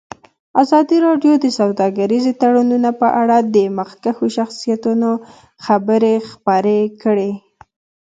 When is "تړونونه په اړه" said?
2.41-3.37